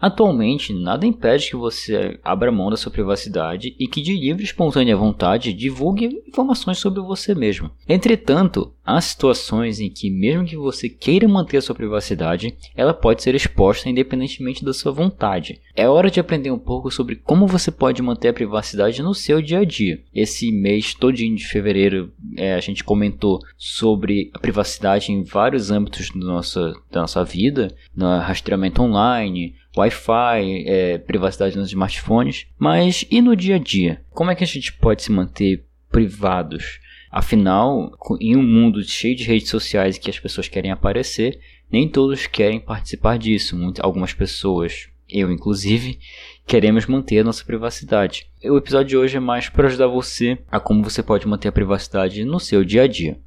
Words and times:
Atualmente, 0.00 0.72
nada 0.72 1.06
impede 1.06 1.50
que 1.50 1.56
você 1.56 2.18
abra 2.22 2.52
mão 2.52 2.70
da 2.70 2.76
sua 2.76 2.92
privacidade 2.92 3.74
e 3.78 3.88
que 3.88 4.00
de 4.00 4.14
livre 4.14 4.42
e 4.42 4.46
espontânea 4.46 4.96
vontade 4.96 5.52
divulgue 5.52 6.22
informações 6.26 6.78
sobre 6.78 7.00
você 7.00 7.34
mesmo. 7.34 7.70
Entretanto, 7.88 8.72
há 8.84 9.00
situações 9.00 9.80
em 9.80 9.90
que, 9.90 10.08
mesmo 10.08 10.44
que 10.44 10.56
você 10.56 10.88
queira 10.88 11.26
manter 11.26 11.56
a 11.56 11.62
sua 11.62 11.74
privacidade, 11.74 12.56
ela 12.76 12.94
pode 12.94 13.22
ser 13.22 13.34
exposta 13.34 13.88
independentemente 13.88 14.64
da 14.64 14.72
sua 14.72 14.92
vontade. 14.92 15.60
É 15.74 15.88
hora 15.88 16.10
de 16.10 16.20
aprender 16.20 16.52
um 16.52 16.58
pouco 16.58 16.90
sobre 16.90 17.16
como 17.16 17.46
você 17.46 17.70
pode 17.70 18.00
manter 18.00 18.28
a 18.28 18.32
privacidade 18.32 19.02
no 19.02 19.14
seu 19.14 19.42
dia 19.42 19.60
a 19.60 19.64
dia. 19.64 20.00
Esse 20.14 20.52
mês 20.52 20.94
todinho 20.94 21.36
de 21.36 21.46
fevereiro, 21.46 22.12
é, 22.36 22.54
a 22.54 22.60
gente 22.60 22.84
comentou 22.84 23.40
sobre 23.56 24.30
a 24.32 24.38
privacidade 24.38 25.10
em 25.10 25.24
vários 25.24 25.72
âmbitos 25.72 26.10
da 26.10 26.24
nossa, 26.24 26.72
da 26.90 27.00
nossa 27.00 27.24
vida, 27.24 27.74
no 27.96 28.18
rastreamento 28.18 28.80
online, 28.80 29.54
Wi-Fi, 29.78 30.64
é, 30.66 30.98
privacidade 30.98 31.56
nos 31.56 31.68
smartphones. 31.68 32.46
Mas 32.58 33.04
e 33.10 33.20
no 33.20 33.36
dia 33.36 33.56
a 33.56 33.58
dia? 33.58 34.02
Como 34.10 34.30
é 34.30 34.34
que 34.34 34.44
a 34.44 34.46
gente 34.46 34.72
pode 34.72 35.02
se 35.02 35.12
manter 35.12 35.64
privados? 35.90 36.80
Afinal, 37.10 37.90
em 38.20 38.36
um 38.36 38.42
mundo 38.42 38.82
cheio 38.82 39.16
de 39.16 39.24
redes 39.24 39.48
sociais 39.48 39.96
que 39.96 40.10
as 40.10 40.18
pessoas 40.18 40.48
querem 40.48 40.70
aparecer, 40.70 41.38
nem 41.70 41.88
todos 41.88 42.26
querem 42.26 42.60
participar 42.60 43.18
disso. 43.18 43.56
algumas 43.80 44.12
pessoas, 44.12 44.88
eu 45.08 45.32
inclusive, 45.32 45.98
queremos 46.46 46.86
manter 46.86 47.20
a 47.20 47.24
nossa 47.24 47.44
privacidade. 47.44 48.26
O 48.44 48.58
episódio 48.58 48.88
de 48.88 48.96
hoje 48.96 49.16
é 49.16 49.20
mais 49.20 49.48
para 49.48 49.68
ajudar 49.68 49.86
você 49.86 50.38
a 50.50 50.60
como 50.60 50.82
você 50.82 51.02
pode 51.02 51.26
manter 51.26 51.48
a 51.48 51.52
privacidade 51.52 52.24
no 52.24 52.38
seu 52.38 52.62
dia 52.62 52.82
a 52.82 52.86
dia. 52.86 53.18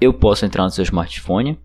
Eu 0.00 0.12
posso 0.12 0.44
entrar 0.46 0.64
no 0.64 0.70
seu 0.70 0.82
smartphone 0.82 1.58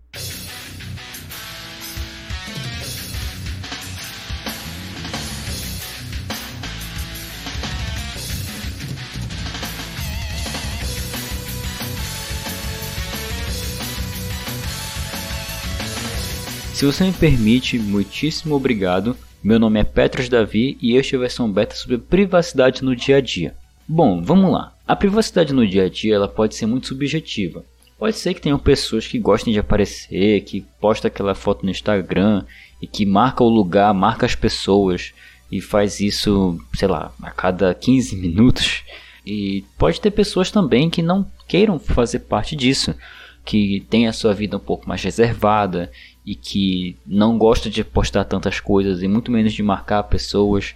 Se 16.72 16.86
você 16.86 17.04
me 17.04 17.12
permite, 17.12 17.78
muitíssimo 17.78 18.54
obrigado. 18.54 19.16
Meu 19.42 19.58
nome 19.58 19.80
é 19.80 19.84
Petros 19.84 20.28
Davi 20.28 20.78
e 20.80 20.96
este 20.96 21.14
é 21.14 21.18
a 21.18 21.20
versão 21.20 21.50
beta 21.50 21.74
sobre 21.74 21.98
privacidade 21.98 22.82
no 22.82 22.96
dia 22.96 23.16
a 23.16 23.20
dia. 23.20 23.54
Bom, 23.86 24.22
vamos 24.22 24.50
lá. 24.50 24.72
A 24.86 24.96
privacidade 24.96 25.52
no 25.52 25.66
dia 25.66 25.84
a 25.84 25.88
dia 25.88 26.14
ela 26.14 26.28
pode 26.28 26.54
ser 26.54 26.66
muito 26.66 26.86
subjetiva. 26.86 27.64
Pode 27.98 28.16
ser 28.16 28.32
que 28.32 28.40
tenham 28.40 28.58
pessoas 28.58 29.06
que 29.06 29.18
gostem 29.18 29.52
de 29.52 29.58
aparecer, 29.58 30.40
que 30.42 30.64
postam 30.80 31.08
aquela 31.08 31.34
foto 31.34 31.64
no 31.64 31.70
Instagram 31.70 32.44
e 32.80 32.86
que 32.86 33.04
marca 33.04 33.44
o 33.44 33.48
lugar, 33.48 33.92
marca 33.92 34.24
as 34.24 34.34
pessoas 34.34 35.12
e 35.52 35.60
faz 35.60 36.00
isso, 36.00 36.58
sei 36.74 36.88
lá, 36.88 37.12
a 37.20 37.30
cada 37.30 37.74
15 37.74 38.16
minutos. 38.16 38.84
E 39.26 39.64
pode 39.76 40.00
ter 40.00 40.10
pessoas 40.12 40.50
também 40.50 40.88
que 40.88 41.02
não 41.02 41.26
queiram 41.46 41.78
fazer 41.78 42.20
parte 42.20 42.56
disso, 42.56 42.94
que 43.44 43.84
tem 43.90 44.06
a 44.06 44.12
sua 44.12 44.32
vida 44.32 44.56
um 44.56 44.60
pouco 44.60 44.88
mais 44.88 45.02
reservada 45.02 45.90
e 46.24 46.34
que 46.34 46.96
não 47.06 47.38
gosta 47.38 47.70
de 47.70 47.82
postar 47.82 48.24
tantas 48.24 48.60
coisas 48.60 49.02
e 49.02 49.08
muito 49.08 49.30
menos 49.30 49.52
de 49.52 49.62
marcar 49.62 50.02
pessoas. 50.04 50.74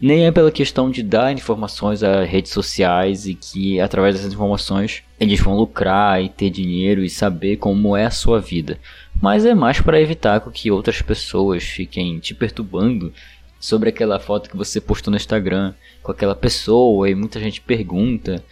Nem 0.00 0.26
é 0.26 0.30
pela 0.30 0.50
questão 0.50 0.90
de 0.90 1.02
dar 1.02 1.32
informações 1.32 2.02
a 2.02 2.22
redes 2.24 2.52
sociais 2.52 3.26
e 3.26 3.34
que 3.34 3.80
através 3.80 4.14
dessas 4.14 4.32
informações 4.32 5.02
eles 5.18 5.40
vão 5.40 5.56
lucrar 5.56 6.22
e 6.22 6.28
ter 6.28 6.50
dinheiro 6.50 7.02
e 7.02 7.08
saber 7.08 7.56
como 7.56 7.96
é 7.96 8.04
a 8.04 8.10
sua 8.10 8.38
vida. 8.40 8.78
Mas 9.20 9.46
é 9.46 9.54
mais 9.54 9.80
para 9.80 10.00
evitar 10.00 10.40
que 10.50 10.70
outras 10.70 11.00
pessoas 11.00 11.64
fiquem 11.64 12.18
te 12.18 12.34
perturbando 12.34 13.12
sobre 13.58 13.88
aquela 13.88 14.20
foto 14.20 14.50
que 14.50 14.56
você 14.56 14.80
postou 14.80 15.10
no 15.10 15.16
Instagram 15.16 15.72
com 16.02 16.12
aquela 16.12 16.34
pessoa 16.34 17.08
e 17.08 17.14
muita 17.14 17.40
gente 17.40 17.60
pergunta: 17.60 18.44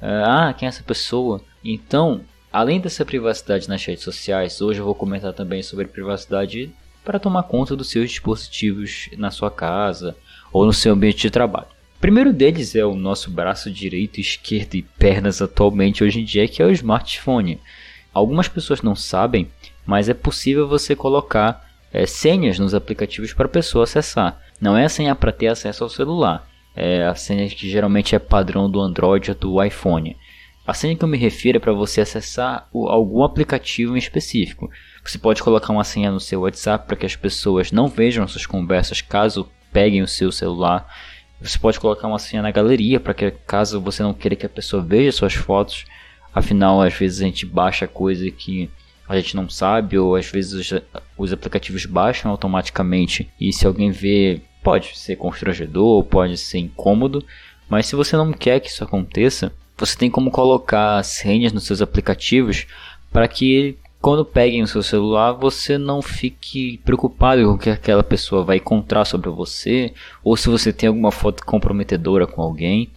Ah, 0.00 0.54
quem 0.56 0.66
é 0.66 0.68
essa 0.68 0.82
pessoa? 0.82 1.42
Então, 1.64 2.22
Além 2.52 2.80
dessa 2.80 3.02
privacidade 3.02 3.66
nas 3.66 3.82
redes 3.82 4.04
sociais, 4.04 4.60
hoje 4.60 4.78
eu 4.78 4.84
vou 4.84 4.94
comentar 4.94 5.32
também 5.32 5.62
sobre 5.62 5.86
privacidade 5.86 6.70
para 7.02 7.18
tomar 7.18 7.44
conta 7.44 7.74
dos 7.74 7.88
seus 7.88 8.10
dispositivos 8.10 9.08
na 9.16 9.30
sua 9.30 9.50
casa 9.50 10.14
ou 10.52 10.66
no 10.66 10.72
seu 10.72 10.92
ambiente 10.92 11.22
de 11.22 11.30
trabalho. 11.30 11.68
O 11.96 12.00
primeiro 12.00 12.30
deles 12.30 12.76
é 12.76 12.84
o 12.84 12.94
nosso 12.94 13.30
braço 13.30 13.70
direito, 13.70 14.20
esquerdo 14.20 14.74
e 14.74 14.82
pernas 14.82 15.40
atualmente 15.40 16.04
hoje 16.04 16.20
em 16.20 16.24
dia, 16.24 16.46
que 16.46 16.60
é 16.60 16.66
o 16.66 16.70
smartphone. 16.70 17.58
Algumas 18.12 18.48
pessoas 18.48 18.82
não 18.82 18.94
sabem, 18.94 19.48
mas 19.86 20.10
é 20.10 20.14
possível 20.14 20.68
você 20.68 20.94
colocar 20.94 21.66
é, 21.90 22.04
senhas 22.04 22.58
nos 22.58 22.74
aplicativos 22.74 23.32
para 23.32 23.46
a 23.46 23.48
pessoa 23.48 23.84
acessar. 23.84 24.38
Não 24.60 24.76
é 24.76 24.84
a 24.84 24.90
senha 24.90 25.14
para 25.14 25.32
ter 25.32 25.46
acesso 25.46 25.84
ao 25.84 25.88
celular, 25.90 26.46
é 26.76 27.04
a 27.04 27.14
senha 27.14 27.48
que 27.48 27.70
geralmente 27.70 28.14
é 28.14 28.18
padrão 28.18 28.70
do 28.70 28.78
Android 28.78 29.30
ou 29.30 29.36
do 29.36 29.64
iPhone. 29.64 30.18
A 30.64 30.72
senha 30.72 30.94
que 30.94 31.02
eu 31.02 31.08
me 31.08 31.18
refiro 31.18 31.56
é 31.56 31.60
para 31.60 31.72
você 31.72 32.00
acessar 32.00 32.68
o, 32.72 32.88
algum 32.88 33.24
aplicativo 33.24 33.96
em 33.96 33.98
específico. 33.98 34.70
Você 35.04 35.18
pode 35.18 35.42
colocar 35.42 35.72
uma 35.72 35.82
senha 35.82 36.10
no 36.10 36.20
seu 36.20 36.42
WhatsApp 36.42 36.86
para 36.86 36.96
que 36.96 37.04
as 37.04 37.16
pessoas 37.16 37.72
não 37.72 37.88
vejam 37.88 38.26
suas 38.28 38.46
conversas 38.46 39.00
caso 39.00 39.48
peguem 39.72 40.02
o 40.02 40.06
seu 40.06 40.30
celular. 40.30 40.86
Você 41.40 41.58
pode 41.58 41.80
colocar 41.80 42.06
uma 42.06 42.20
senha 42.20 42.42
na 42.42 42.52
galeria 42.52 43.00
para 43.00 43.12
que 43.12 43.28
caso 43.44 43.80
você 43.80 44.04
não 44.04 44.14
queira 44.14 44.36
que 44.36 44.46
a 44.46 44.48
pessoa 44.48 44.80
veja 44.80 45.10
suas 45.10 45.34
fotos. 45.34 45.84
Afinal, 46.32 46.80
às 46.80 46.94
vezes 46.94 47.20
a 47.20 47.24
gente 47.24 47.44
baixa 47.44 47.88
coisa 47.88 48.30
que 48.30 48.70
a 49.08 49.16
gente 49.16 49.34
não 49.34 49.48
sabe 49.48 49.98
ou 49.98 50.14
às 50.14 50.26
vezes 50.26 50.52
os, 50.52 50.82
os 51.18 51.32
aplicativos 51.32 51.84
baixam 51.86 52.30
automaticamente 52.30 53.28
e 53.40 53.52
se 53.52 53.66
alguém 53.66 53.90
vê 53.90 54.40
pode 54.62 54.96
ser 54.96 55.16
constrangedor, 55.16 56.04
pode 56.04 56.38
ser 56.38 56.58
incômodo. 56.58 57.24
Mas 57.68 57.86
se 57.86 57.96
você 57.96 58.16
não 58.16 58.32
quer 58.32 58.60
que 58.60 58.68
isso 58.68 58.84
aconteça, 58.84 59.52
você 59.84 59.98
tem 59.98 60.08
como 60.08 60.30
colocar 60.30 61.02
senhas 61.02 61.52
nos 61.52 61.64
seus 61.64 61.82
aplicativos 61.82 62.66
para 63.12 63.26
que 63.26 63.76
quando 64.00 64.24
peguem 64.24 64.62
o 64.62 64.66
seu 64.66 64.80
celular 64.80 65.32
você 65.32 65.76
não 65.76 66.00
fique 66.00 66.78
preocupado 66.84 67.42
com 67.44 67.54
o 67.54 67.58
que 67.58 67.68
aquela 67.68 68.04
pessoa 68.04 68.44
vai 68.44 68.58
encontrar 68.58 69.04
sobre 69.04 69.28
você 69.28 69.92
ou 70.22 70.36
se 70.36 70.48
você 70.48 70.72
tem 70.72 70.86
alguma 70.86 71.10
foto 71.10 71.44
comprometedora 71.44 72.28
com 72.28 72.40
alguém. 72.40 72.88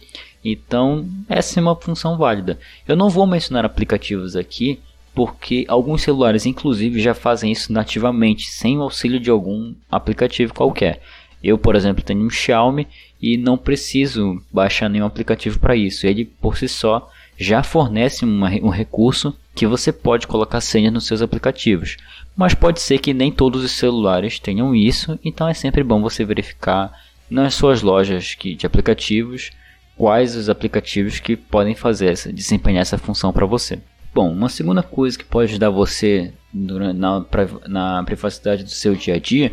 Então, 0.44 1.08
essa 1.28 1.58
é 1.58 1.62
uma 1.62 1.74
função 1.74 2.16
válida. 2.16 2.56
Eu 2.86 2.94
não 2.94 3.10
vou 3.10 3.26
mencionar 3.26 3.64
aplicativos 3.64 4.36
aqui 4.36 4.78
porque 5.12 5.64
alguns 5.66 6.02
celulares, 6.02 6.46
inclusive, 6.46 7.00
já 7.00 7.14
fazem 7.14 7.50
isso 7.50 7.72
nativamente, 7.72 8.46
sem 8.46 8.78
o 8.78 8.82
auxílio 8.82 9.18
de 9.18 9.30
algum 9.30 9.74
aplicativo 9.90 10.54
qualquer. 10.54 11.00
Eu, 11.42 11.58
por 11.58 11.76
exemplo, 11.76 12.04
tenho 12.04 12.24
um 12.24 12.30
Xiaomi 12.30 12.88
e 13.20 13.36
não 13.36 13.56
preciso 13.56 14.42
baixar 14.52 14.88
nenhum 14.88 15.06
aplicativo 15.06 15.58
para 15.58 15.76
isso. 15.76 16.06
Ele 16.06 16.24
por 16.24 16.56
si 16.56 16.68
só 16.68 17.10
já 17.38 17.62
fornece 17.62 18.24
uma, 18.24 18.50
um 18.62 18.68
recurso 18.68 19.36
que 19.54 19.66
você 19.66 19.92
pode 19.92 20.26
colocar 20.26 20.60
senhas 20.60 20.92
nos 20.92 21.06
seus 21.06 21.22
aplicativos. 21.22 21.96
Mas 22.36 22.54
pode 22.54 22.80
ser 22.80 22.98
que 22.98 23.14
nem 23.14 23.30
todos 23.30 23.64
os 23.64 23.72
celulares 23.72 24.38
tenham 24.38 24.74
isso, 24.74 25.18
então 25.24 25.48
é 25.48 25.54
sempre 25.54 25.82
bom 25.82 26.02
você 26.02 26.24
verificar 26.24 26.92
nas 27.30 27.54
suas 27.54 27.82
lojas 27.82 28.34
que, 28.34 28.54
de 28.54 28.66
aplicativos 28.66 29.50
quais 29.96 30.36
os 30.36 30.48
aplicativos 30.48 31.18
que 31.18 31.36
podem 31.36 31.74
fazer 31.74 32.12
essa, 32.12 32.32
desempenhar 32.32 32.82
essa 32.82 32.98
função 32.98 33.32
para 33.32 33.46
você. 33.46 33.78
Bom, 34.14 34.30
uma 34.30 34.48
segunda 34.48 34.82
coisa 34.82 35.18
que 35.18 35.24
pode 35.24 35.50
ajudar 35.50 35.70
você 35.70 36.32
na, 36.52 37.24
na 37.66 38.02
privacidade 38.04 38.62
do 38.62 38.70
seu 38.70 38.94
dia 38.94 39.14
a 39.14 39.18
dia 39.18 39.52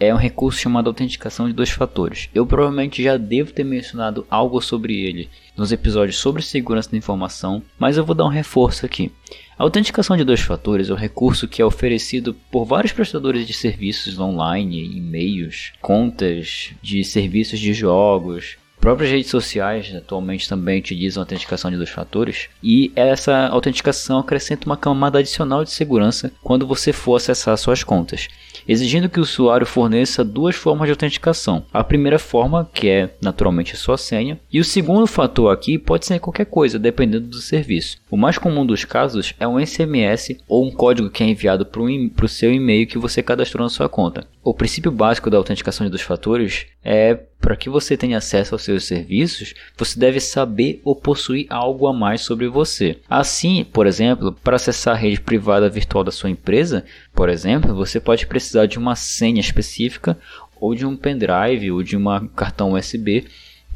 é 0.00 0.14
um 0.14 0.18
recurso 0.18 0.60
chamado 0.60 0.88
autenticação 0.88 1.46
de 1.46 1.52
dois 1.52 1.70
fatores. 1.70 2.28
Eu 2.34 2.46
provavelmente 2.46 3.02
já 3.02 3.16
devo 3.16 3.52
ter 3.52 3.64
mencionado 3.64 4.26
algo 4.30 4.60
sobre 4.60 4.94
ele 5.00 5.28
nos 5.56 5.72
episódios 5.72 6.18
sobre 6.18 6.42
segurança 6.42 6.90
da 6.90 6.96
informação, 6.96 7.62
mas 7.78 7.96
eu 7.96 8.04
vou 8.04 8.14
dar 8.14 8.24
um 8.24 8.28
reforço 8.28 8.86
aqui. 8.86 9.10
A 9.58 9.64
autenticação 9.64 10.16
de 10.16 10.24
dois 10.24 10.40
fatores 10.40 10.88
é 10.88 10.92
um 10.92 10.96
recurso 10.96 11.48
que 11.48 11.60
é 11.60 11.64
oferecido 11.64 12.34
por 12.50 12.64
vários 12.64 12.92
prestadores 12.92 13.46
de 13.46 13.52
serviços 13.52 14.18
online, 14.18 14.96
e-mails, 14.96 15.72
contas 15.80 16.72
de 16.80 17.02
serviços 17.02 17.58
de 17.58 17.74
jogos, 17.74 18.56
próprias 18.80 19.10
redes 19.10 19.30
sociais 19.30 19.94
atualmente 19.94 20.48
também 20.48 20.78
utilizam 20.78 21.22
autenticação 21.22 21.70
de 21.70 21.76
dois 21.76 21.90
fatores 21.90 22.48
e 22.62 22.92
essa 22.94 23.48
autenticação 23.48 24.18
acrescenta 24.18 24.66
uma 24.66 24.76
camada 24.76 25.18
adicional 25.18 25.64
de 25.64 25.70
segurança 25.70 26.32
quando 26.42 26.66
você 26.66 26.92
for 26.92 27.16
acessar 27.16 27.56
suas 27.56 27.82
contas 27.84 28.28
exigindo 28.68 29.08
que 29.08 29.18
o 29.18 29.22
usuário 29.22 29.66
forneça 29.66 30.22
duas 30.22 30.54
formas 30.54 30.86
de 30.86 30.92
autenticação. 30.92 31.64
A 31.72 31.82
primeira 31.82 32.18
forma, 32.18 32.68
que 32.74 32.88
é 32.88 33.14
naturalmente 33.22 33.72
a 33.72 33.78
sua 33.78 33.96
senha, 33.96 34.38
e 34.52 34.60
o 34.60 34.64
segundo 34.64 35.06
fator 35.06 35.50
aqui 35.50 35.78
pode 35.78 36.04
ser 36.04 36.20
qualquer 36.20 36.44
coisa, 36.44 36.78
dependendo 36.78 37.26
do 37.26 37.38
serviço. 37.40 37.96
O 38.10 38.16
mais 38.16 38.36
comum 38.36 38.66
dos 38.66 38.84
casos 38.84 39.34
é 39.40 39.48
um 39.48 39.64
SMS 39.64 40.36
ou 40.46 40.66
um 40.66 40.70
código 40.70 41.08
que 41.08 41.24
é 41.24 41.26
enviado 41.26 41.64
para 41.64 41.80
o 41.80 42.28
seu 42.28 42.52
e-mail 42.52 42.86
que 42.86 42.98
você 42.98 43.22
cadastrou 43.22 43.64
na 43.64 43.70
sua 43.70 43.88
conta. 43.88 44.26
O 44.48 44.54
princípio 44.54 44.90
básico 44.90 45.28
da 45.28 45.36
autenticação 45.36 45.84
de 45.84 45.90
dois 45.90 46.00
fatores 46.00 46.64
é 46.82 47.14
para 47.38 47.54
que 47.54 47.68
você 47.68 47.98
tenha 47.98 48.16
acesso 48.16 48.54
aos 48.54 48.62
seus 48.62 48.86
serviços, 48.86 49.52
você 49.76 50.00
deve 50.00 50.20
saber 50.20 50.80
ou 50.82 50.96
possuir 50.96 51.44
algo 51.50 51.86
a 51.86 51.92
mais 51.92 52.22
sobre 52.22 52.48
você. 52.48 52.96
Assim, 53.10 53.62
por 53.62 53.86
exemplo, 53.86 54.32
para 54.42 54.56
acessar 54.56 54.94
a 54.94 54.98
rede 54.98 55.20
privada 55.20 55.68
virtual 55.68 56.02
da 56.02 56.10
sua 56.10 56.30
empresa, 56.30 56.82
por 57.12 57.28
exemplo, 57.28 57.74
você 57.74 58.00
pode 58.00 58.26
precisar 58.26 58.64
de 58.64 58.78
uma 58.78 58.96
senha 58.96 59.38
específica 59.38 60.18
ou 60.58 60.74
de 60.74 60.86
um 60.86 60.96
pendrive 60.96 61.70
ou 61.70 61.82
de 61.82 61.94
um 61.94 62.26
cartão 62.28 62.72
USB 62.72 63.26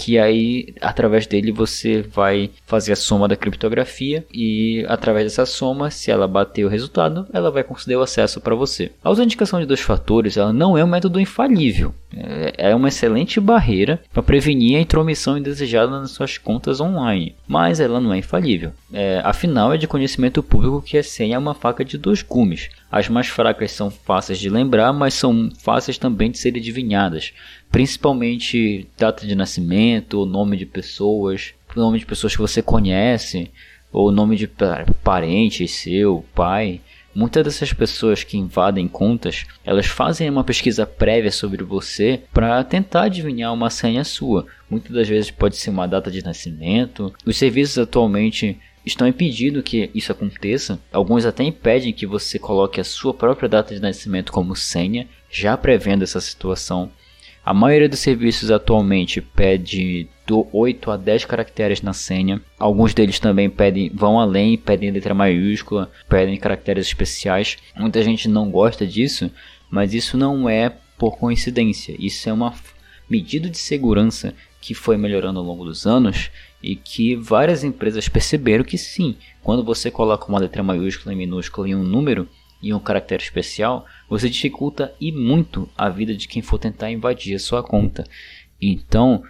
que 0.02 0.18
aí 0.18 0.74
através 0.80 1.28
dele 1.28 1.52
você 1.52 2.02
vai 2.02 2.50
fazer 2.66 2.92
a 2.92 2.96
soma 2.96 3.28
da 3.28 3.36
criptografia 3.36 4.26
e 4.34 4.84
através 4.88 5.26
dessa 5.26 5.46
soma, 5.46 5.92
se 5.92 6.10
ela 6.10 6.26
bater 6.26 6.64
o 6.64 6.68
resultado, 6.68 7.24
ela 7.32 7.52
vai 7.52 7.62
conceder 7.62 7.96
o 7.96 8.02
acesso 8.02 8.40
para 8.40 8.56
você. 8.56 8.90
A 9.04 9.08
autenticação 9.08 9.60
de 9.60 9.66
dois 9.66 9.78
fatores 9.78 10.36
ela 10.36 10.52
não 10.52 10.76
é 10.76 10.82
um 10.82 10.88
método 10.88 11.20
infalível, 11.20 11.94
é, 12.12 12.70
é 12.70 12.74
uma 12.74 12.88
excelente 12.88 13.38
barreira 13.38 14.00
para 14.12 14.24
prevenir 14.24 14.76
a 14.76 14.80
intromissão 14.80 15.38
indesejada 15.38 15.92
nas 16.00 16.10
suas 16.10 16.36
contas 16.36 16.80
online, 16.80 17.36
mas 17.46 17.78
ela 17.78 18.00
não 18.00 18.12
é 18.12 18.18
infalível. 18.18 18.72
É, 18.92 19.20
afinal, 19.24 19.72
é 19.72 19.78
de 19.78 19.86
conhecimento 19.86 20.42
público 20.42 20.82
que 20.82 20.98
a 20.98 21.02
senha 21.02 21.36
é 21.36 21.38
uma 21.38 21.54
faca 21.54 21.84
de 21.84 21.96
dois 21.96 22.22
gumes. 22.22 22.70
As 22.90 23.08
mais 23.08 23.28
fracas 23.28 23.70
são 23.70 23.90
fáceis 23.90 24.38
de 24.38 24.50
lembrar, 24.50 24.92
mas 24.92 25.14
são 25.14 25.48
fáceis 25.62 25.96
também 25.96 26.30
de 26.30 26.38
serem 26.38 26.60
adivinhadas 26.60 27.32
principalmente 27.72 28.86
data 28.98 29.26
de 29.26 29.34
nascimento, 29.34 30.26
nome 30.26 30.58
de 30.58 30.66
pessoas, 30.66 31.54
nome 31.74 31.98
de 31.98 32.06
pessoas 32.06 32.36
que 32.36 32.42
você 32.42 32.60
conhece, 32.60 33.50
ou 33.90 34.12
nome 34.12 34.36
de 34.36 34.48
parente 35.02 35.66
seu, 35.66 36.22
pai. 36.34 36.82
Muitas 37.14 37.44
dessas 37.44 37.72
pessoas 37.72 38.24
que 38.24 38.38
invadem 38.38 38.88
contas, 38.88 39.44
elas 39.64 39.86
fazem 39.86 40.28
uma 40.30 40.44
pesquisa 40.44 40.86
prévia 40.86 41.30
sobre 41.30 41.62
você 41.62 42.20
para 42.32 42.62
tentar 42.64 43.04
adivinhar 43.04 43.52
uma 43.52 43.68
senha 43.68 44.04
sua. 44.04 44.46
Muitas 44.68 44.92
das 44.92 45.08
vezes 45.08 45.30
pode 45.30 45.56
ser 45.56 45.70
uma 45.70 45.86
data 45.86 46.10
de 46.10 46.24
nascimento. 46.24 47.12
Os 47.26 47.36
serviços 47.36 47.78
atualmente 47.78 48.58
estão 48.84 49.06
impedindo 49.06 49.62
que 49.62 49.90
isso 49.94 50.12
aconteça. 50.12 50.78
Alguns 50.90 51.24
até 51.26 51.44
impedem 51.44 51.92
que 51.92 52.06
você 52.06 52.38
coloque 52.38 52.80
a 52.80 52.84
sua 52.84 53.12
própria 53.12 53.48
data 53.48 53.74
de 53.74 53.80
nascimento 53.80 54.32
como 54.32 54.56
senha, 54.56 55.06
já 55.30 55.56
prevendo 55.56 56.04
essa 56.04 56.20
situação. 56.20 56.90
A 57.44 57.52
maioria 57.52 57.88
dos 57.88 57.98
serviços 57.98 58.52
atualmente 58.52 59.20
pede 59.20 60.08
do 60.24 60.46
8 60.52 60.92
a 60.92 60.96
10 60.96 61.24
caracteres 61.24 61.82
na 61.82 61.92
senha. 61.92 62.40
Alguns 62.56 62.94
deles 62.94 63.18
também 63.18 63.50
pedem, 63.50 63.90
vão 63.92 64.20
além, 64.20 64.56
pedem 64.56 64.92
letra 64.92 65.12
maiúscula, 65.12 65.90
pedem 66.08 66.36
caracteres 66.36 66.86
especiais. 66.86 67.58
Muita 67.76 68.00
gente 68.02 68.28
não 68.28 68.48
gosta 68.48 68.86
disso, 68.86 69.28
mas 69.68 69.92
isso 69.92 70.16
não 70.16 70.48
é 70.48 70.72
por 70.96 71.18
coincidência. 71.18 71.96
Isso 71.98 72.28
é 72.28 72.32
uma 72.32 72.54
medida 73.10 73.50
de 73.50 73.58
segurança 73.58 74.32
que 74.60 74.72
foi 74.72 74.96
melhorando 74.96 75.40
ao 75.40 75.44
longo 75.44 75.64
dos 75.64 75.84
anos 75.84 76.30
e 76.62 76.76
que 76.76 77.16
várias 77.16 77.64
empresas 77.64 78.08
perceberam 78.08 78.62
que 78.62 78.78
sim, 78.78 79.16
quando 79.42 79.64
você 79.64 79.90
coloca 79.90 80.28
uma 80.28 80.38
letra 80.38 80.62
maiúscula 80.62 81.12
e 81.12 81.16
minúscula 81.16 81.68
em 81.68 81.74
um 81.74 81.82
número, 81.82 82.28
e 82.62 82.72
um 82.72 82.78
caractere 82.78 83.22
especial, 83.22 83.84
você 84.08 84.28
dificulta 84.28 84.94
e 85.00 85.10
muito 85.10 85.68
a 85.76 85.88
vida 85.88 86.14
de 86.14 86.28
quem 86.28 86.40
for 86.40 86.58
tentar 86.58 86.90
invadir 86.90 87.34
a 87.34 87.38
sua 87.40 87.62
conta. 87.62 88.04
Então, 88.60 89.22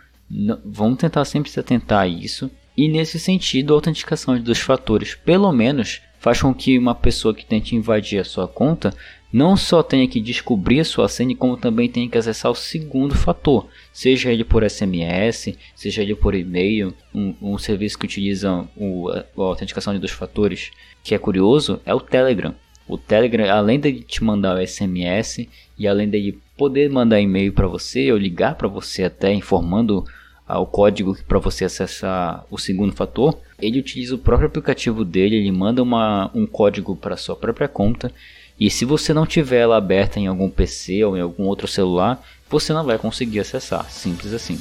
vamos 0.65 0.99
tentar 0.99 1.25
sempre 1.25 1.51
se 1.51 1.59
atentar 1.59 2.03
a 2.03 2.09
isso. 2.09 2.51
E 2.77 2.89
nesse 2.89 3.19
sentido, 3.19 3.73
a 3.73 3.77
autenticação 3.77 4.37
de 4.37 4.43
dois 4.43 4.59
fatores, 4.59 5.15
pelo 5.15 5.51
menos, 5.53 6.03
faz 6.19 6.41
com 6.41 6.55
que 6.55 6.79
uma 6.79 6.95
pessoa 6.95 7.35
que 7.35 7.45
tente 7.45 7.75
invadir 7.75 8.21
a 8.21 8.25
sua 8.25 8.47
conta 8.47 8.95
não 9.33 9.57
só 9.57 9.83
tenha 9.83 10.07
que 10.07 10.21
descobrir 10.21 10.81
a 10.81 10.85
sua 10.85 11.09
senha, 11.09 11.35
como 11.35 11.57
também 11.57 11.89
tenha 11.89 12.09
que 12.09 12.19
acessar 12.19 12.51
o 12.51 12.55
segundo 12.55 13.15
fator, 13.15 13.67
seja 13.93 14.31
ele 14.31 14.45
por 14.45 14.63
SMS, 14.69 15.57
seja 15.75 16.03
ele 16.03 16.15
por 16.15 16.35
e-mail, 16.35 16.95
um, 17.15 17.35
um 17.41 17.59
serviço 17.59 17.99
que 17.99 18.05
utiliza 18.05 18.69
o, 18.77 19.09
a 19.09 19.25
autenticação 19.37 19.95
de 19.95 19.99
dois 19.99 20.13
fatores, 20.13 20.71
que 21.03 21.15
é 21.15 21.19
curioso, 21.19 21.81
é 21.87 21.95
o 21.95 22.01
Telegram. 22.01 22.55
O 22.87 22.99
Telegram, 22.99 23.51
além 23.51 23.79
de 23.79 24.01
te 24.01 24.23
mandar 24.23 24.57
o 24.57 24.67
SMS 24.67 25.49
e 25.79 25.87
além 25.87 26.09
de 26.09 26.39
poder 26.57 26.91
mandar 26.91 27.21
e-mail 27.21 27.53
para 27.53 27.67
você 27.67 28.11
ou 28.13 28.19
ligar 28.19 28.55
para 28.55 28.69
você 28.69 29.05
até 29.05 29.33
informando 29.33 30.05
ah, 30.47 30.59
o 30.59 30.67
código 30.67 31.17
para 31.27 31.39
você 31.39 31.65
acessar 31.65 32.45
o 32.51 32.59
segundo 32.59 32.93
fator, 32.93 33.39
ele 33.61 33.79
utiliza 33.79 34.15
o 34.15 34.19
próprio 34.19 34.49
aplicativo 34.49 35.05
dele, 35.05 35.37
ele 35.37 35.53
manda 35.53 35.83
uma, 35.83 36.31
um 36.35 36.47
código 36.47 36.95
para 36.97 37.17
sua 37.17 37.37
própria 37.37 37.69
conta 37.69 38.13
e 38.59 38.71
se 38.71 38.85
você 38.85 39.13
não 39.13 39.27
tiver 39.27 39.61
ela 39.61 39.77
aberta 39.77 40.21
em 40.21 40.27
algum 40.27 40.49
PC 40.49 41.05
ou 41.05 41.17
em 41.17 41.21
algum 41.21 41.45
outro 41.45 41.67
celular, 41.67 42.23
você 42.49 42.73
não 42.73 42.85
vai 42.85 42.99
conseguir 42.99 43.41
acessar, 43.41 43.91
simples 43.91 44.33
assim. 44.33 44.59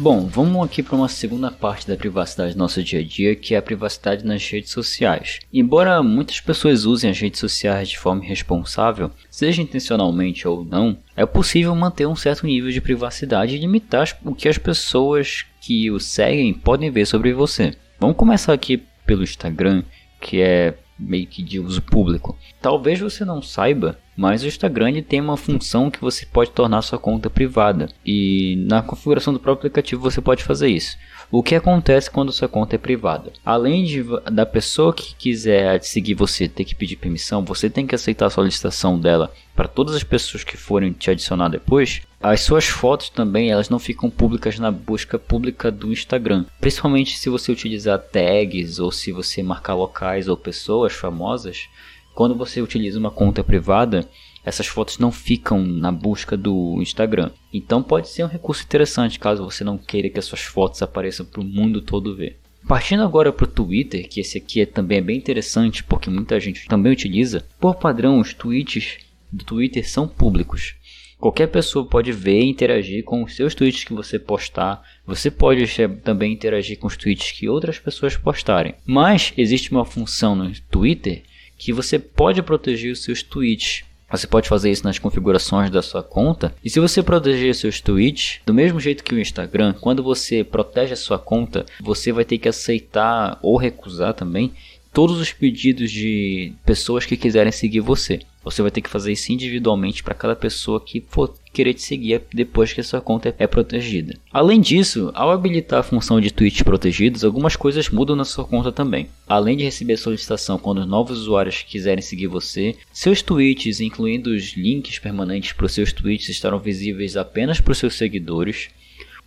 Bom, 0.00 0.26
vamos 0.26 0.64
aqui 0.64 0.82
para 0.82 0.96
uma 0.96 1.10
segunda 1.10 1.50
parte 1.50 1.86
da 1.86 1.94
privacidade 1.94 2.54
do 2.54 2.58
nosso 2.58 2.82
dia 2.82 3.00
a 3.00 3.04
dia, 3.04 3.36
que 3.36 3.54
é 3.54 3.58
a 3.58 3.62
privacidade 3.62 4.24
nas 4.24 4.48
redes 4.48 4.70
sociais. 4.70 5.40
Embora 5.52 6.02
muitas 6.02 6.40
pessoas 6.40 6.86
usem 6.86 7.10
as 7.10 7.20
redes 7.20 7.38
sociais 7.38 7.90
de 7.90 7.98
forma 7.98 8.24
irresponsável, 8.24 9.10
seja 9.28 9.60
intencionalmente 9.60 10.48
ou 10.48 10.64
não, 10.64 10.96
é 11.14 11.26
possível 11.26 11.74
manter 11.74 12.06
um 12.06 12.16
certo 12.16 12.46
nível 12.46 12.70
de 12.70 12.80
privacidade 12.80 13.54
e 13.54 13.58
limitar 13.58 14.18
o 14.24 14.34
que 14.34 14.48
as 14.48 14.56
pessoas 14.56 15.44
que 15.60 15.90
o 15.90 16.00
seguem 16.00 16.54
podem 16.54 16.90
ver 16.90 17.06
sobre 17.06 17.34
você. 17.34 17.74
Vamos 17.98 18.16
começar 18.16 18.54
aqui 18.54 18.82
pelo 19.04 19.22
Instagram, 19.22 19.82
que 20.18 20.40
é 20.40 20.78
meio 20.98 21.26
que 21.26 21.42
de 21.42 21.60
uso 21.60 21.82
público. 21.82 22.38
Talvez 22.62 22.98
você 22.98 23.22
não 23.22 23.42
saiba, 23.42 23.98
mas 24.16 24.42
o 24.42 24.46
Instagram 24.46 25.00
tem 25.02 25.20
uma 25.20 25.36
função 25.36 25.90
que 25.90 26.00
você 26.00 26.26
pode 26.26 26.50
tornar 26.50 26.82
sua 26.82 26.98
conta 26.98 27.30
privada 27.30 27.88
e 28.04 28.56
na 28.68 28.82
configuração 28.82 29.32
do 29.32 29.40
próprio 29.40 29.68
aplicativo 29.68 30.02
você 30.02 30.20
pode 30.20 30.44
fazer 30.44 30.68
isso. 30.68 30.96
O 31.32 31.44
que 31.44 31.54
acontece 31.54 32.10
quando 32.10 32.32
sua 32.32 32.48
conta 32.48 32.74
é 32.74 32.78
privada? 32.78 33.32
Além 33.44 33.84
de, 33.84 34.04
da 34.32 34.44
pessoa 34.44 34.92
que 34.92 35.14
quiser 35.14 35.80
seguir 35.82 36.14
você 36.14 36.48
ter 36.48 36.64
que 36.64 36.74
pedir 36.74 36.96
permissão, 36.96 37.44
você 37.44 37.70
tem 37.70 37.86
que 37.86 37.94
aceitar 37.94 38.26
a 38.26 38.30
solicitação 38.30 38.98
dela 38.98 39.32
para 39.54 39.68
todas 39.68 39.94
as 39.94 40.02
pessoas 40.02 40.42
que 40.42 40.56
forem 40.56 40.92
te 40.92 41.08
adicionar 41.08 41.48
depois. 41.48 42.02
As 42.20 42.40
suas 42.40 42.66
fotos 42.66 43.10
também 43.10 43.50
elas 43.50 43.70
não 43.70 43.78
ficam 43.78 44.10
públicas 44.10 44.58
na 44.58 44.70
busca 44.70 45.18
pública 45.18 45.70
do 45.70 45.92
Instagram, 45.92 46.46
principalmente 46.60 47.16
se 47.16 47.30
você 47.30 47.52
utilizar 47.52 47.98
tags 47.98 48.78
ou 48.80 48.90
se 48.90 49.12
você 49.12 49.42
marcar 49.42 49.74
locais 49.74 50.28
ou 50.28 50.36
pessoas 50.36 50.92
famosas. 50.92 51.68
Quando 52.14 52.34
você 52.34 52.60
utiliza 52.60 52.98
uma 52.98 53.10
conta 53.10 53.42
privada, 53.42 54.08
essas 54.44 54.66
fotos 54.66 54.98
não 54.98 55.12
ficam 55.12 55.62
na 55.64 55.92
busca 55.92 56.36
do 56.36 56.78
Instagram. 56.80 57.30
Então 57.52 57.82
pode 57.82 58.08
ser 58.08 58.24
um 58.24 58.28
recurso 58.28 58.64
interessante 58.64 59.18
caso 59.18 59.44
você 59.44 59.62
não 59.64 59.78
queira 59.78 60.08
que 60.08 60.18
as 60.18 60.24
suas 60.24 60.40
fotos 60.42 60.82
apareçam 60.82 61.26
para 61.26 61.40
o 61.40 61.44
mundo 61.44 61.82
todo 61.82 62.16
ver. 62.16 62.38
Partindo 62.66 63.02
agora 63.02 63.32
para 63.32 63.44
o 63.44 63.50
Twitter, 63.50 64.08
que 64.08 64.20
esse 64.20 64.38
aqui 64.38 64.60
é, 64.60 64.66
também 64.66 64.98
é 64.98 65.00
bem 65.00 65.16
interessante 65.16 65.82
porque 65.82 66.10
muita 66.10 66.38
gente 66.38 66.66
também 66.68 66.92
utiliza, 66.92 67.44
por 67.58 67.76
padrão 67.76 68.20
os 68.20 68.34
tweets 68.34 68.98
do 69.32 69.44
Twitter 69.44 69.88
são 69.88 70.06
públicos. 70.06 70.74
Qualquer 71.18 71.48
pessoa 71.48 71.86
pode 71.86 72.12
ver 72.12 72.40
e 72.40 72.48
interagir 72.48 73.04
com 73.04 73.22
os 73.22 73.36
seus 73.36 73.54
tweets 73.54 73.84
que 73.84 73.92
você 73.92 74.18
postar. 74.18 74.82
Você 75.06 75.30
pode 75.30 75.66
também 76.02 76.32
interagir 76.32 76.78
com 76.78 76.86
os 76.86 76.96
tweets 76.96 77.32
que 77.32 77.46
outras 77.46 77.78
pessoas 77.78 78.16
postarem. 78.16 78.74
Mas 78.86 79.32
existe 79.36 79.70
uma 79.70 79.84
função 79.84 80.34
no 80.34 80.50
Twitter 80.70 81.22
que 81.60 81.74
você 81.74 81.98
pode 81.98 82.40
proteger 82.42 82.90
os 82.90 83.02
seus 83.02 83.22
tweets. 83.22 83.84
Você 84.10 84.26
pode 84.26 84.48
fazer 84.48 84.70
isso 84.70 84.82
nas 84.82 84.98
configurações 84.98 85.70
da 85.70 85.82
sua 85.82 86.02
conta. 86.02 86.54
E 86.64 86.70
se 86.70 86.80
você 86.80 87.02
proteger 87.02 87.54
seus 87.54 87.80
tweets, 87.82 88.40
do 88.46 88.54
mesmo 88.54 88.80
jeito 88.80 89.04
que 89.04 89.14
o 89.14 89.20
Instagram, 89.20 89.74
quando 89.74 90.02
você 90.02 90.42
protege 90.42 90.94
a 90.94 90.96
sua 90.96 91.18
conta, 91.18 91.66
você 91.78 92.10
vai 92.12 92.24
ter 92.24 92.38
que 92.38 92.48
aceitar 92.48 93.38
ou 93.42 93.58
recusar 93.58 94.14
também 94.14 94.52
todos 94.90 95.20
os 95.20 95.32
pedidos 95.32 95.92
de 95.92 96.54
pessoas 96.64 97.04
que 97.04 97.16
quiserem 97.16 97.52
seguir 97.52 97.80
você. 97.80 98.20
Você 98.42 98.62
vai 98.62 98.70
ter 98.70 98.80
que 98.80 98.88
fazer 98.88 99.12
isso 99.12 99.32
individualmente 99.32 100.02
para 100.02 100.14
cada 100.14 100.34
pessoa 100.34 100.80
que 100.80 101.04
for 101.08 101.34
querer 101.52 101.74
te 101.74 101.82
seguir 101.82 102.22
depois 102.32 102.72
que 102.72 102.80
a 102.80 102.84
sua 102.84 103.00
conta 103.00 103.34
é 103.38 103.46
protegida. 103.46 104.16
Além 104.32 104.60
disso, 104.60 105.10
ao 105.14 105.30
habilitar 105.30 105.80
a 105.80 105.82
função 105.82 106.20
de 106.20 106.32
tweets 106.32 106.62
protegidos, 106.62 107.24
algumas 107.24 107.56
coisas 107.56 107.88
mudam 107.90 108.16
na 108.16 108.24
sua 108.24 108.44
conta 108.44 108.72
também. 108.72 109.08
Além 109.28 109.56
de 109.56 109.64
receber 109.64 109.96
solicitação 109.96 110.58
quando 110.58 110.86
novos 110.86 111.18
usuários 111.18 111.62
quiserem 111.62 112.02
seguir 112.02 112.28
você, 112.28 112.76
seus 112.92 113.20
tweets, 113.20 113.80
incluindo 113.80 114.30
os 114.30 114.54
links 114.56 114.98
permanentes 114.98 115.52
para 115.52 115.66
os 115.66 115.72
seus 115.72 115.92
tweets, 115.92 116.28
estarão 116.28 116.58
visíveis 116.58 117.16
apenas 117.16 117.60
para 117.60 117.72
os 117.72 117.78
seus 117.78 117.94
seguidores. 117.94 118.68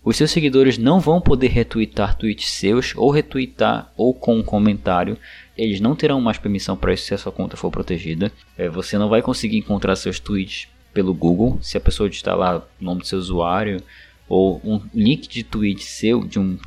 Os 0.05 0.17
seus 0.17 0.31
seguidores 0.31 0.77
não 0.77 1.00
vão 1.00 1.22
poder 1.22 1.48
retweetar 1.48 2.17
tweets 2.17 2.50
seus 2.50 2.93
ou 2.95 3.10
retweetar 3.10 3.89
ou 3.95 4.13
com 4.13 4.38
um 4.38 4.43
comentário. 4.43 5.17
Eles 5.57 5.79
não 5.79 5.95
terão 5.95 6.19
mais 6.19 6.38
permissão 6.38 6.75
para 6.75 6.93
isso 6.93 7.05
se 7.05 7.13
a 7.13 7.17
sua 7.17 7.31
conta 7.31 7.55
for 7.55 7.72
protegida. 7.72 8.29
É, 8.57 8.67
você 8.67 8.98
não 8.98 9.07
vai 9.07 9.22
conseguir 9.22 9.57
encontrar 9.57 9.95
seus 9.95 10.19
tweets 10.19 10.67
pelo 10.93 11.13
Google 11.13 11.57
se 11.62 11.77
a 11.77 11.81
pessoa 11.81 12.10
digitar 12.10 12.38
lá 12.38 12.57
o 12.57 12.83
nome 12.83 13.01
do 13.01 13.07
seu 13.07 13.17
usuário 13.17 13.81
ou 14.27 14.60
um 14.65 14.81
link 14.93 15.27
de 15.29 15.41
tweet 15.41 15.81
seu, 15.81 16.24
de 16.25 16.38
um 16.38 16.57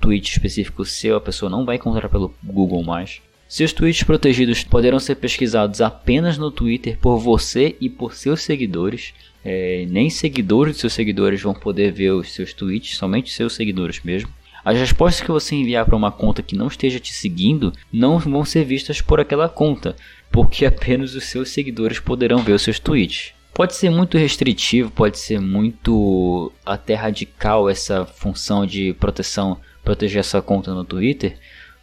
tweet 0.00 0.32
específico 0.32 0.84
seu, 0.84 1.16
a 1.16 1.20
pessoa 1.20 1.48
não 1.48 1.64
vai 1.64 1.76
encontrar 1.76 2.08
pelo 2.08 2.34
Google 2.42 2.82
mais. 2.82 3.22
Seus 3.50 3.72
tweets 3.72 4.04
protegidos 4.04 4.62
poderão 4.62 5.00
ser 5.00 5.16
pesquisados 5.16 5.80
apenas 5.80 6.38
no 6.38 6.52
Twitter 6.52 6.96
por 7.00 7.18
você 7.18 7.74
e 7.80 7.90
por 7.90 8.14
seus 8.14 8.42
seguidores. 8.42 9.12
É, 9.44 9.86
nem 9.90 10.08
seguidores 10.08 10.76
de 10.76 10.82
seus 10.82 10.92
seguidores 10.92 11.42
vão 11.42 11.52
poder 11.52 11.90
ver 11.90 12.12
os 12.12 12.32
seus 12.32 12.52
tweets, 12.52 12.96
somente 12.96 13.32
seus 13.32 13.54
seguidores 13.54 14.02
mesmo. 14.04 14.30
As 14.64 14.78
respostas 14.78 15.20
que 15.20 15.32
você 15.32 15.56
enviar 15.56 15.84
para 15.84 15.96
uma 15.96 16.12
conta 16.12 16.44
que 16.44 16.54
não 16.54 16.68
esteja 16.68 17.00
te 17.00 17.12
seguindo 17.12 17.72
não 17.92 18.20
vão 18.20 18.44
ser 18.44 18.64
vistas 18.64 19.00
por 19.00 19.18
aquela 19.18 19.48
conta, 19.48 19.96
porque 20.30 20.64
apenas 20.64 21.16
os 21.16 21.24
seus 21.24 21.48
seguidores 21.48 21.98
poderão 21.98 22.38
ver 22.38 22.52
os 22.52 22.62
seus 22.62 22.78
tweets. 22.78 23.32
Pode 23.52 23.74
ser 23.74 23.90
muito 23.90 24.16
restritivo, 24.16 24.92
pode 24.92 25.18
ser 25.18 25.40
muito 25.40 26.52
até 26.64 26.94
radical 26.94 27.68
essa 27.68 28.06
função 28.06 28.64
de 28.64 28.92
proteção, 28.92 29.58
proteger 29.82 30.20
essa 30.20 30.40
conta 30.40 30.72
no 30.72 30.84
Twitter, 30.84 31.36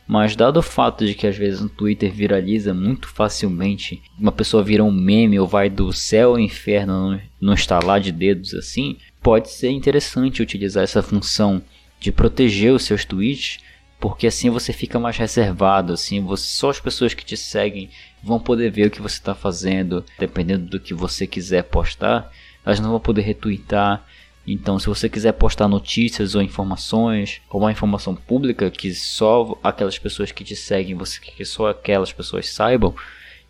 mas 0.08 0.36
dado 0.36 0.58
o 0.58 0.64
fato 0.64 1.06
de 1.06 1.14
que 1.14 1.28
às 1.28 1.36
vezes 1.36 1.60
no 1.60 1.68
Twitter 1.68 2.12
viraliza 2.12 2.74
muito 2.74 3.10
facilmente, 3.10 4.02
uma 4.18 4.32
pessoa 4.32 4.64
vira 4.64 4.84
um 4.84 4.92
meme 4.92 5.38
ou 5.40 5.46
vai 5.46 5.70
do 5.70 5.92
céu 5.92 6.32
ao 6.32 6.40
inferno 6.40 7.20
no 7.42 7.54
estalar 7.54 8.00
de 8.00 8.12
dedos 8.12 8.54
assim, 8.54 8.98
pode 9.22 9.52
ser 9.52 9.70
interessante 9.70 10.42
utilizar 10.42 10.84
essa 10.84 11.04
função 11.04 11.62
de 12.00 12.12
proteger 12.12 12.72
os 12.72 12.84
seus 12.84 13.04
tweets, 13.04 13.60
porque 14.00 14.28
assim 14.28 14.50
você 14.50 14.72
fica 14.72 15.00
mais 15.00 15.18
reservado, 15.18 15.92
assim 15.92 16.22
você, 16.22 16.46
só 16.46 16.70
as 16.70 16.80
pessoas 16.80 17.14
que 17.14 17.26
te 17.26 17.36
seguem 17.36 17.90
vão 18.24 18.40
poder 18.40 18.72
ver 18.72 18.88
o 18.88 18.92
que 18.92 19.02
você 19.02 19.16
está 19.16 19.36
fazendo, 19.36 20.06
dependendo 20.18 20.66
do 20.66 20.80
que 20.80 20.94
você 20.94 21.28
quiser 21.28 21.64
postar, 21.64 22.32
elas 22.66 22.80
não 22.80 22.92
vão 22.92 23.00
poder 23.00 23.22
retweetar. 23.22 24.06
Então, 24.48 24.80
se 24.80 24.88
você 24.88 25.10
quiser 25.10 25.34
postar 25.34 25.68
notícias 25.68 26.34
ou 26.34 26.42
informações, 26.42 27.42
ou 27.50 27.60
uma 27.60 27.72
informação 27.72 28.16
pública 28.16 28.72
que 28.72 28.94
só 28.94 29.60
aquelas 29.62 30.00
pessoas 30.00 30.32
que 30.32 30.44
te 30.44 30.56
seguem, 30.56 30.96
você 30.96 31.20
que 31.20 31.44
só 31.44 31.68
aquelas 31.68 32.14
pessoas 32.14 32.48
saibam, 32.48 32.96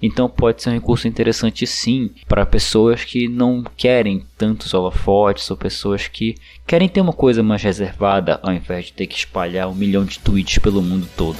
então 0.01 0.27
pode 0.27 0.61
ser 0.61 0.71
um 0.71 0.73
recurso 0.73 1.07
interessante 1.07 1.67
sim 1.67 2.11
para 2.27 2.45
pessoas 2.45 3.03
que 3.03 3.27
não 3.27 3.63
querem 3.75 4.25
tantos 4.37 4.73
holofotes 4.73 5.49
ou 5.51 5.57
pessoas 5.57 6.07
que 6.07 6.35
querem 6.65 6.89
ter 6.89 7.01
uma 7.01 7.13
coisa 7.13 7.43
mais 7.43 7.61
reservada 7.61 8.39
ao 8.41 8.53
invés 8.53 8.87
de 8.87 8.93
ter 8.93 9.07
que 9.07 9.15
espalhar 9.15 9.67
um 9.67 9.75
milhão 9.75 10.03
de 10.03 10.19
tweets 10.19 10.57
pelo 10.59 10.81
mundo 10.81 11.07
todo. 11.15 11.37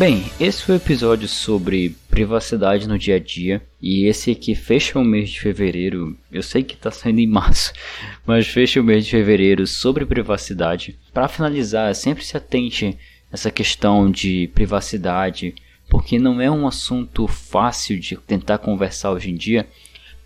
Bem, 0.00 0.24
esse 0.40 0.62
foi 0.62 0.76
o 0.76 0.78
episódio 0.78 1.28
sobre 1.28 1.94
privacidade 2.08 2.88
no 2.88 2.98
dia 2.98 3.16
a 3.16 3.18
dia. 3.18 3.60
E 3.82 4.06
esse 4.06 4.30
aqui 4.30 4.54
fecha 4.54 4.98
o 4.98 5.04
mês 5.04 5.28
de 5.28 5.38
fevereiro. 5.38 6.16
Eu 6.32 6.42
sei 6.42 6.62
que 6.62 6.72
está 6.72 6.90
saindo 6.90 7.18
em 7.18 7.26
março, 7.26 7.70
mas 8.26 8.48
fecha 8.48 8.80
o 8.80 8.82
mês 8.82 9.04
de 9.04 9.10
fevereiro 9.10 9.66
sobre 9.66 10.06
privacidade. 10.06 10.98
Para 11.12 11.28
finalizar, 11.28 11.94
sempre 11.94 12.24
se 12.24 12.34
atente 12.34 12.96
essa 13.30 13.50
questão 13.50 14.10
de 14.10 14.50
privacidade, 14.54 15.54
porque 15.90 16.18
não 16.18 16.40
é 16.40 16.50
um 16.50 16.66
assunto 16.66 17.26
fácil 17.28 18.00
de 18.00 18.16
tentar 18.16 18.56
conversar 18.56 19.10
hoje 19.10 19.28
em 19.28 19.34
dia, 19.34 19.68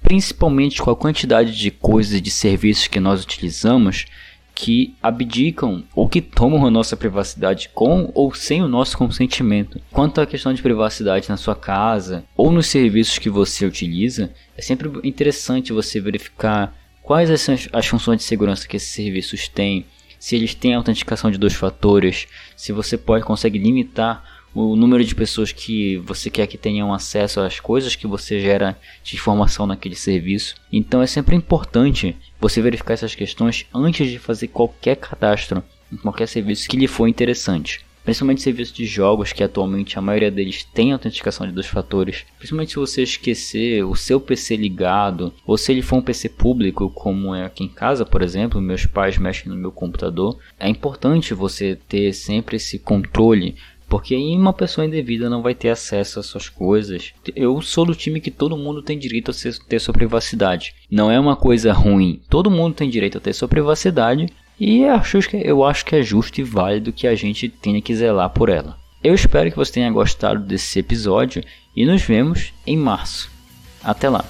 principalmente 0.04 0.80
com 0.80 0.92
a 0.92 0.96
quantidade 0.96 1.50
de 1.52 1.72
coisas 1.72 2.14
e 2.14 2.20
de 2.20 2.30
serviços 2.30 2.86
que 2.86 3.00
nós 3.00 3.24
utilizamos 3.24 4.06
que 4.54 4.94
abdicam 5.02 5.82
ou 5.94 6.08
que 6.08 6.20
tomam 6.20 6.64
a 6.64 6.70
nossa 6.70 6.96
privacidade 6.96 7.68
com 7.74 8.10
ou 8.14 8.32
sem 8.32 8.62
o 8.62 8.68
nosso 8.68 8.96
consentimento. 8.96 9.80
Quanto 9.90 10.20
à 10.20 10.26
questão 10.26 10.54
de 10.54 10.62
privacidade 10.62 11.28
na 11.28 11.36
sua 11.36 11.56
casa 11.56 12.24
ou 12.36 12.52
nos 12.52 12.66
serviços 12.66 13.18
que 13.18 13.28
você 13.28 13.66
utiliza, 13.66 14.32
é 14.56 14.62
sempre 14.62 14.88
interessante 15.02 15.72
você 15.72 16.00
verificar 16.00 16.74
quais 17.02 17.30
as, 17.30 17.86
funções 17.86 18.18
de 18.18 18.24
segurança 18.24 18.68
que 18.68 18.76
esses 18.76 18.88
serviços 18.90 19.48
têm, 19.48 19.84
se 20.18 20.36
eles 20.36 20.54
têm 20.54 20.74
autenticação 20.74 21.30
de 21.30 21.38
dois 21.38 21.54
fatores, 21.54 22.26
se 22.56 22.72
você 22.72 22.96
pode 22.96 23.24
consegue 23.24 23.58
limitar 23.58 24.43
o 24.54 24.76
número 24.76 25.04
de 25.04 25.14
pessoas 25.14 25.50
que 25.50 25.96
você 25.98 26.30
quer 26.30 26.46
que 26.46 26.56
tenham 26.56 26.94
acesso 26.94 27.40
às 27.40 27.58
coisas 27.58 27.96
que 27.96 28.06
você 28.06 28.40
gera 28.40 28.78
de 29.02 29.16
informação 29.16 29.66
naquele 29.66 29.96
serviço. 29.96 30.54
Então 30.72 31.02
é 31.02 31.06
sempre 31.06 31.34
importante 31.34 32.16
você 32.40 32.62
verificar 32.62 32.94
essas 32.94 33.14
questões 33.14 33.66
antes 33.74 34.08
de 34.08 34.18
fazer 34.18 34.48
qualquer 34.48 34.96
cadastro 34.96 35.62
em 35.92 35.96
qualquer 35.96 36.28
serviço 36.28 36.68
que 36.68 36.76
lhe 36.76 36.86
for 36.86 37.08
interessante. 37.08 37.84
Principalmente 38.04 38.42
serviços 38.42 38.74
de 38.74 38.84
jogos, 38.84 39.32
que 39.32 39.42
atualmente 39.42 39.98
a 39.98 40.02
maioria 40.02 40.30
deles 40.30 40.62
tem 40.62 40.92
autenticação 40.92 41.46
de 41.46 41.54
dois 41.54 41.66
fatores. 41.66 42.26
Principalmente 42.36 42.72
se 42.72 42.76
você 42.76 43.02
esquecer 43.02 43.82
o 43.82 43.96
seu 43.96 44.20
PC 44.20 44.56
ligado, 44.56 45.32
ou 45.46 45.56
se 45.56 45.72
ele 45.72 45.80
for 45.80 45.96
um 45.96 46.02
PC 46.02 46.28
público, 46.28 46.90
como 46.90 47.34
é 47.34 47.46
aqui 47.46 47.64
em 47.64 47.68
casa, 47.68 48.04
por 48.04 48.20
exemplo, 48.20 48.60
meus 48.60 48.84
pais 48.84 49.16
mexem 49.16 49.48
no 49.48 49.56
meu 49.56 49.72
computador. 49.72 50.38
É 50.60 50.68
importante 50.68 51.32
você 51.32 51.78
ter 51.88 52.12
sempre 52.12 52.56
esse 52.56 52.78
controle 52.78 53.56
porque 53.94 54.16
uma 54.16 54.52
pessoa 54.52 54.84
indevida 54.84 55.30
não 55.30 55.40
vai 55.40 55.54
ter 55.54 55.68
acesso 55.68 56.18
às 56.18 56.26
suas 56.26 56.48
coisas. 56.48 57.12
Eu 57.36 57.62
sou 57.62 57.84
do 57.84 57.94
time 57.94 58.20
que 58.20 58.28
todo 58.28 58.56
mundo 58.56 58.82
tem 58.82 58.98
direito 58.98 59.30
a 59.30 59.34
ter 59.68 59.78
sua 59.78 59.94
privacidade. 59.94 60.74
Não 60.90 61.08
é 61.08 61.20
uma 61.20 61.36
coisa 61.36 61.72
ruim. 61.72 62.20
Todo 62.28 62.50
mundo 62.50 62.74
tem 62.74 62.90
direito 62.90 63.18
a 63.18 63.20
ter 63.20 63.32
sua 63.32 63.46
privacidade. 63.46 64.26
E 64.58 64.82
eu 65.44 65.62
acho 65.62 65.84
que 65.84 65.94
é 65.94 66.02
justo 66.02 66.40
e 66.40 66.42
válido 66.42 66.92
que 66.92 67.06
a 67.06 67.14
gente 67.14 67.48
tenha 67.48 67.80
que 67.80 67.94
zelar 67.94 68.30
por 68.30 68.48
ela. 68.48 68.76
Eu 69.00 69.14
espero 69.14 69.48
que 69.48 69.56
você 69.56 69.74
tenha 69.74 69.92
gostado 69.92 70.40
desse 70.40 70.80
episódio 70.80 71.44
e 71.76 71.86
nos 71.86 72.02
vemos 72.02 72.52
em 72.66 72.76
março. 72.76 73.30
Até 73.80 74.08
lá! 74.08 74.24